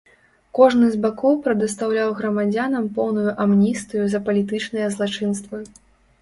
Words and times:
Кожны 0.59 0.85
з 0.93 1.01
бакоў 1.03 1.35
прадастаўляў 1.47 2.15
грамадзянам 2.21 2.87
поўную 2.97 3.35
амністыю 3.45 4.03
за 4.15 4.23
палітычныя 4.31 4.87
злачынствы. 4.97 5.63